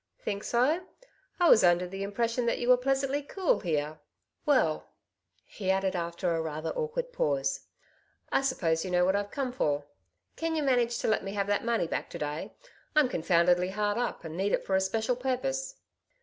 [0.21, 0.87] ''^' Think so?
[1.39, 3.99] I was under the impression that you were pleasantly cool here.
[4.47, 4.85] Well/^
[5.45, 7.69] he added after a rather awkward pause;'^
[8.31, 9.85] I suppose you know what I come for?
[10.37, 12.51] Can you manage to let me have that money back to day?
[12.95, 15.75] I'm confoundedly hard up, and need it for a special purpose."